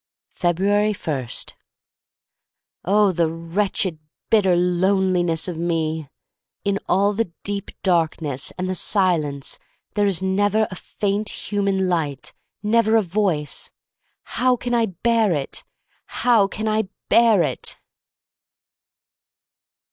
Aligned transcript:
f 0.33 0.45
ebtuari? 0.55 0.95
h 0.97 1.53
OH, 2.85 3.11
THE 3.11 3.31
wretched 3.31 3.99
bitter 4.31 4.55
loneli 4.55 5.23
ness 5.23 5.47
of 5.47 5.59
me! 5.59 6.09
In 6.65 6.79
all 6.89 7.13
the 7.13 7.31
deep 7.43 7.69
darkness, 7.83 8.49
and 8.57 8.67
the 8.67 8.73
silence, 8.73 9.59
there 9.93 10.07
is 10.07 10.19
never 10.19 10.67
a 10.71 10.75
faint 10.75 11.29
human 11.51 11.87
light, 11.87 12.33
never 12.63 12.95
a 12.95 13.03
voice! 13.03 13.69
How 14.23 14.55
can 14.55 14.73
I 14.73 14.87
bear 14.87 15.33
it'— 15.33 15.63
how 16.23 16.47
can 16.47 16.67
I 16.67 16.89
bear 17.07 17.43
it! 17.43 17.77